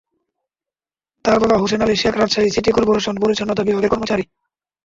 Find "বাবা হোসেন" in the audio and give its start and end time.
1.41-1.81